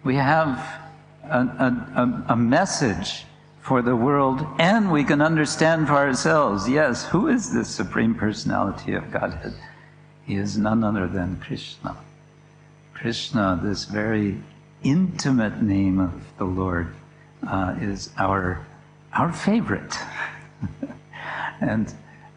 [0.03, 0.82] We have
[1.29, 3.25] a, a, a, message
[3.61, 8.93] for the world, and we can understand for ourselves yes, who is this Supreme Personality
[8.93, 9.53] of Godhead?
[10.25, 11.97] He is none other than Krishna.
[12.93, 14.37] Krishna, this very
[14.83, 16.93] intimate name of the Lord,
[17.47, 18.65] uh, is our,
[19.13, 19.95] our favorite.
[21.61, 21.93] and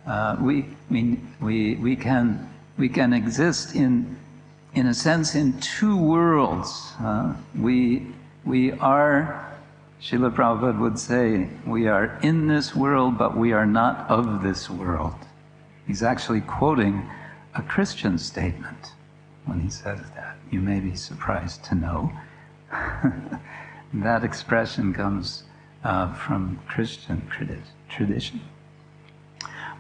[0.07, 4.17] uh, we, we, we, can, we can exist in,
[4.75, 6.93] in a sense in two worlds.
[7.01, 8.07] Uh, we,
[8.47, 9.53] we are,
[10.01, 14.71] Srila Prabhupada would say, we are in this world, but we are not of this
[14.71, 15.17] world.
[15.87, 17.11] He's actually quoting
[17.57, 18.93] a Christian statement
[19.47, 20.37] when he says that.
[20.51, 22.13] You may be surprised to know.
[23.95, 25.43] that expression comes
[25.83, 27.29] uh, from Christian
[27.89, 28.41] tradition.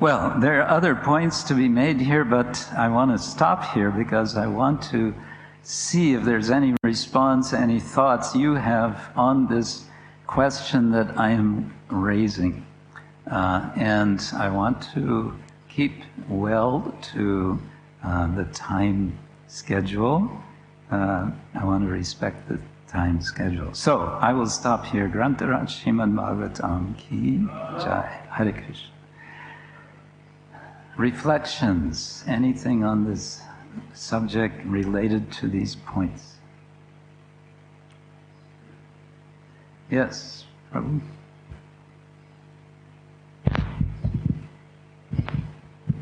[0.00, 3.90] Well, there are other points to be made here, but I want to stop here
[3.90, 5.14] because I want to
[5.66, 9.84] see if there's any response, any thoughts you have on this
[10.28, 12.64] question that I am raising.
[13.28, 15.34] Uh, and I want to
[15.68, 17.58] keep well to
[18.04, 20.30] uh, the time schedule.
[20.92, 23.74] Uh, I want to respect the time schedule.
[23.74, 25.08] So I will stop here.
[25.08, 27.38] Granthraj Srimad Bhagavatam Ki
[27.82, 28.20] Jai.
[28.30, 28.90] Hare Krishna
[30.96, 33.40] reflections, anything on this
[33.94, 36.36] subject related to these points?
[39.90, 41.00] Yes, Prabhu.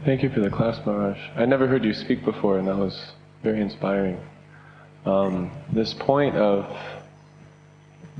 [0.05, 1.19] Thank you for the class, Maharaj.
[1.35, 3.13] I never heard you speak before, and that was
[3.43, 4.21] very inspiring.
[5.07, 6.67] Um, this point of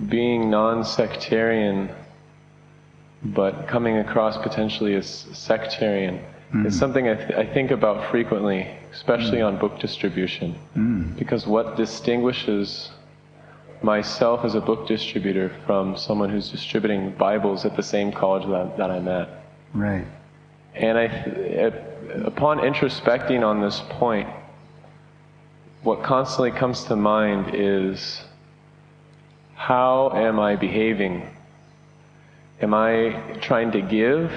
[0.09, 1.91] being non sectarian,
[3.23, 6.25] but coming across potentially as sectarian
[6.55, 6.67] mm.
[6.67, 9.47] is something I, th- I, think about frequently, especially mm.
[9.47, 10.55] on book distribution.
[10.77, 11.17] Mm.
[11.19, 12.91] Because what distinguishes
[13.83, 18.79] myself as a book distributor from someone who's distributing Bibles at the same college that,
[18.79, 19.29] that I'm at.
[19.75, 20.07] Right.
[20.75, 21.05] And I,
[22.25, 24.29] upon introspecting on this point,
[25.83, 28.23] what constantly comes to mind is
[29.55, 31.29] how am I behaving?
[32.61, 34.33] Am I trying to give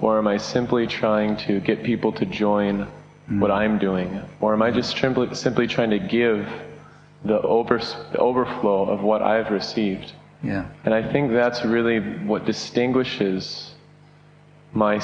[0.00, 2.86] or am I simply trying to get people to join
[3.30, 3.40] mm.
[3.40, 4.20] what I'm doing?
[4.40, 6.46] Or am I just simply, simply trying to give
[7.24, 10.12] the, over, the overflow of what I've received?
[10.42, 10.66] Yeah.
[10.84, 13.72] And I think that's really what distinguishes
[14.72, 15.00] my,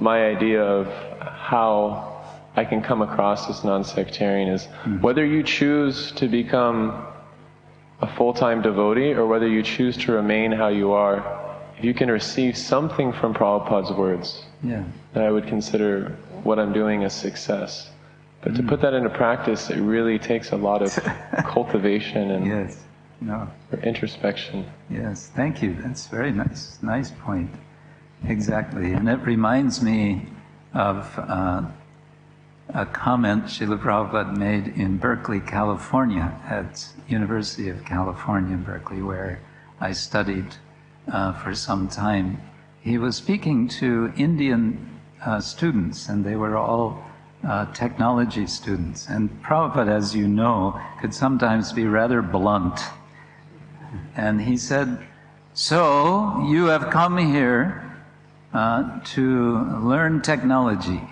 [0.00, 0.86] my idea of
[1.20, 2.12] how
[2.54, 5.00] I can come across as non sectarian is mm.
[5.02, 7.06] whether you choose to become
[8.00, 11.45] a full time devotee or whether you choose to remain how you are
[11.78, 14.84] if you can receive something from Prabhupada's words, Yeah.
[15.12, 17.90] then I would consider what I'm doing a success.
[18.42, 20.94] But to put that into practice, it really takes a lot of
[21.44, 22.84] cultivation and Yes.
[23.20, 23.48] No.
[23.82, 24.64] introspection.
[24.90, 25.30] Yes.
[25.34, 25.74] Thank you.
[25.82, 26.78] That's very nice.
[26.82, 27.50] Nice point.
[28.26, 28.92] Exactly.
[28.92, 30.26] And it reminds me
[30.74, 31.62] of uh,
[32.74, 39.40] a comment Srila Prabhupada made in Berkeley, California, at University of California, Berkeley, where
[39.80, 40.54] I studied
[41.10, 42.40] uh, for some time.
[42.80, 47.04] He was speaking to Indian uh, students, and they were all
[47.46, 49.08] uh, technology students.
[49.08, 52.80] And Prabhupada, as you know, could sometimes be rather blunt.
[54.16, 54.98] And he said,
[55.54, 57.94] So you have come here
[58.52, 61.02] uh, to learn technology.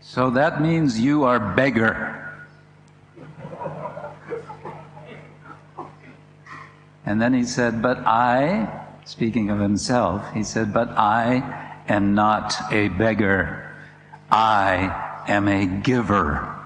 [0.00, 2.31] So that means you are beggar.
[7.12, 12.54] And then he said, But I, speaking of himself, he said, But I am not
[12.72, 13.70] a beggar.
[14.30, 16.58] I am a giver.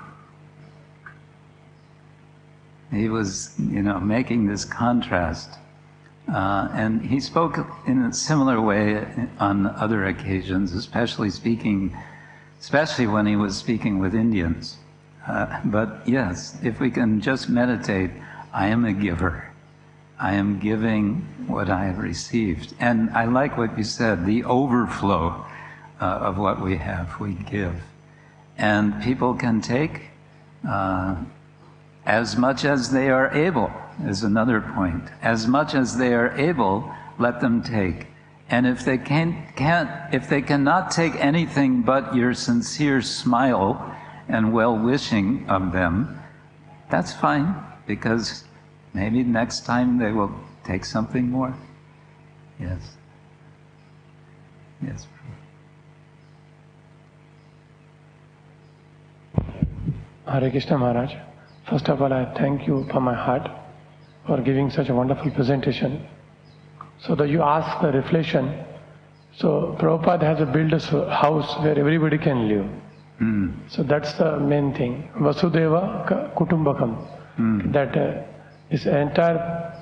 [2.92, 5.51] He was, you know, making this contrast.
[6.32, 9.05] Uh, and he spoke in a similar way
[9.40, 11.92] on other occasions, especially speaking,
[12.61, 14.76] especially when he was speaking with Indians.
[15.26, 18.12] Uh, but yes, if we can just meditate,
[18.53, 19.45] I am a giver.
[20.18, 22.74] I am giving what I have received.
[22.80, 25.44] And I like what you said, the overflow
[26.00, 27.74] uh, of what we have, we give.
[28.56, 30.10] And people can take
[30.66, 31.16] uh,
[32.06, 33.70] as much as they are able,
[34.04, 35.04] is another point.
[35.20, 38.06] As much as they are able, let them take.
[38.48, 43.94] And if they can't, can't if they cannot take anything but your sincere smile
[44.28, 46.22] and well wishing of them,
[46.88, 47.56] that's fine,
[47.86, 48.44] because
[48.97, 50.32] maybe next time they will
[50.64, 51.55] take something more.
[52.59, 52.82] Yes.
[54.86, 55.07] Yes.
[60.26, 61.12] Hare Krishna Maharaj.
[61.70, 63.49] First of all, I thank you from my heart
[64.26, 66.07] for giving such a wonderful presentation.
[66.99, 68.64] So that you ask the reflection.
[69.36, 72.66] So Prabhupada has a built a house where everybody can live.
[73.68, 75.09] So that's the main thing.
[75.18, 76.97] Vasudhaiva Ka- Kutumbakam.
[77.72, 78.22] That uh,
[78.70, 79.72] this entire,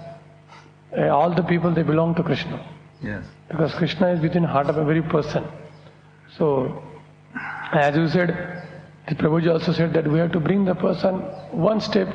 [0.97, 2.65] uh, all the people they belong to Krishna.
[3.03, 3.25] Yes.
[3.49, 5.45] Because Krishna is within heart of every person.
[6.39, 6.83] So,
[7.73, 8.29] as you said,
[9.09, 11.17] the Prabhuji also said that we have to bring the person
[11.53, 12.09] one step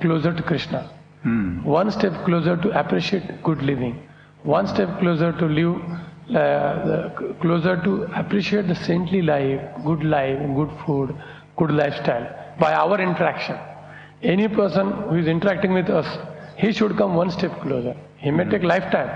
[0.00, 0.90] closer to Krishna,
[1.64, 4.06] one step closer to appreciate good living,
[4.42, 5.80] one step closer to live,
[6.30, 11.16] uh, the, closer to appreciate the saintly life, good life, good food,
[11.56, 12.28] good lifestyle
[12.60, 13.56] by our interaction.
[14.22, 16.06] Any person who is interacting with us,
[16.56, 17.94] he should come one step closer.
[18.16, 19.10] He may take lifetime,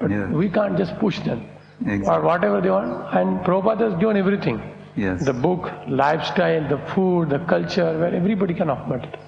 [0.00, 0.26] but Yeah.
[0.30, 1.42] we can't just push them
[1.80, 2.08] Exactly.
[2.08, 3.14] or whatever they want.
[3.14, 4.60] And Prabhupada has given everything.
[4.96, 5.24] Yes.
[5.26, 9.18] The book, lifestyle, the food, the culture, where everybody can offer it.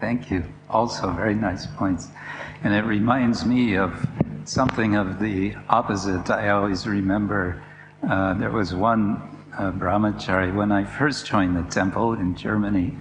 [0.00, 0.44] Thank you.
[0.70, 2.08] Also, very nice points.
[2.62, 4.06] And it reminds me of
[4.44, 6.30] something of the opposite.
[6.30, 7.60] I always remember
[8.08, 9.20] uh, there was one
[9.58, 12.96] uh, brahmachari when I first joined the temple in Germany.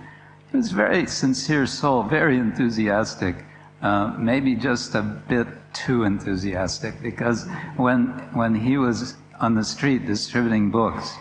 [0.51, 3.35] He was a very sincere soul, very enthusiastic,
[3.81, 10.05] uh, maybe just a bit too enthusiastic because when, when he was on the street
[10.05, 11.13] distributing books,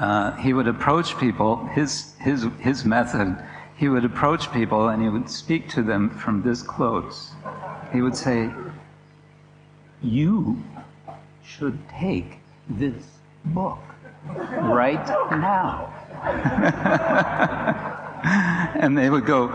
[0.00, 3.36] uh, he would approach people, his, his, his method,
[3.76, 7.32] he would approach people and he would speak to them from this close.
[7.92, 8.50] He would say,
[10.02, 10.62] You
[11.44, 13.04] should take this
[13.46, 13.80] book
[14.26, 15.94] right now.
[18.78, 19.50] and they would go,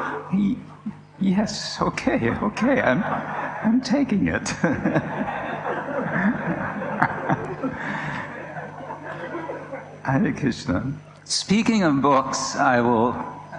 [1.20, 4.50] Yes, okay, okay, I'm, I'm taking it.
[10.04, 10.92] Hare Krishna.
[11.24, 13.16] Speaking of books, I will,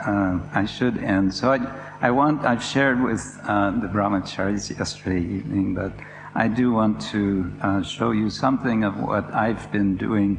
[0.07, 1.33] uh, I should end.
[1.33, 1.61] So I,
[2.03, 5.93] I want, I've shared with uh, the brahmacharis yesterday evening, but
[6.35, 10.37] I do want to uh, show you something of what I've been doing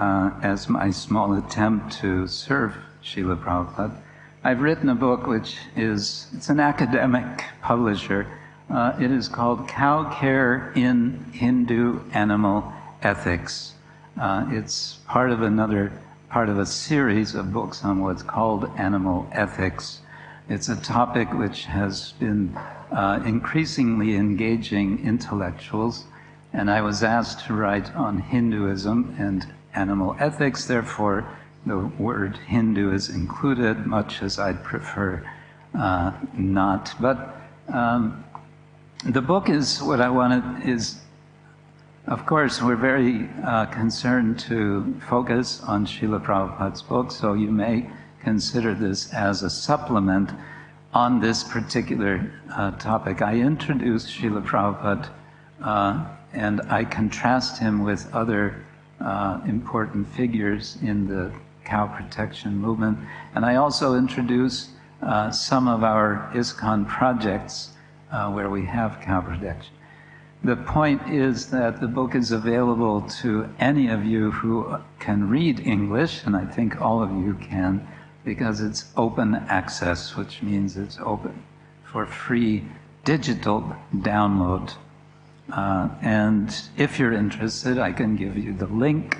[0.00, 4.07] uh, as my small attempt to serve Srila Prabhupada.
[4.44, 8.28] I've written a book which is, it's an academic publisher.
[8.70, 12.72] Uh, it is called Cow Care in Hindu Animal
[13.02, 13.74] Ethics.
[14.20, 15.90] Uh, it's part of another,
[16.30, 20.02] part of a series of books on what's called animal ethics.
[20.48, 22.56] It's a topic which has been
[22.92, 26.04] uh, increasingly engaging intellectuals,
[26.52, 31.28] and I was asked to write on Hinduism and animal ethics, therefore,
[31.68, 35.24] the word Hindu is included, much as I'd prefer
[35.74, 36.94] uh, not.
[37.00, 37.36] But
[37.68, 38.24] um,
[39.04, 41.00] the book is what I wanted is
[42.08, 47.86] of course, we're very uh, concerned to focus on Srila Prabhupada's book, so you may
[48.22, 50.30] consider this as a supplement
[50.94, 53.20] on this particular uh, topic.
[53.20, 55.10] I introduced Srila Prabhupada
[55.62, 58.64] uh, and I contrast him with other
[59.02, 61.30] uh, important figures in the
[61.68, 62.98] cow protection movement.
[63.34, 64.70] And I also introduce
[65.02, 67.70] uh, some of our ISKCON projects
[68.10, 69.74] uh, where we have cow protection.
[70.42, 75.60] The point is that the book is available to any of you who can read
[75.60, 77.86] English, and I think all of you can,
[78.24, 81.42] because it's open access, which means it's open
[81.84, 82.64] for free
[83.04, 84.74] digital download.
[85.52, 89.18] Uh, and if you're interested, I can give you the link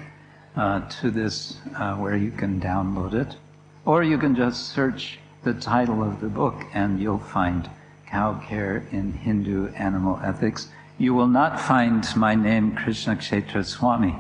[0.57, 3.37] uh, to this uh, where you can download it.
[3.85, 7.71] Or you can just search the title of the book and you'll find
[8.07, 10.69] Cow Care in Hindu Animal Ethics.
[10.99, 14.15] You will not find my name, Krishna Kshetra Swami.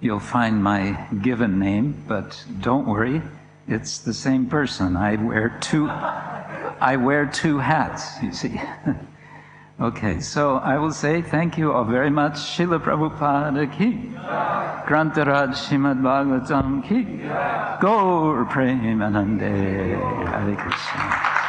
[0.00, 3.22] You'll find my given name, but don't worry,
[3.68, 4.96] it's the same person.
[4.96, 8.60] I wear two, I wear two hats, you see.
[9.80, 12.34] okay, so I will say thank you all very much.
[12.34, 13.92] Srila Prabhupada ki.
[14.86, 17.22] Granthraj Shrimad Bhagavatam ki.
[17.80, 19.98] Gaur Premanande.
[20.26, 21.43] Hare Krishna.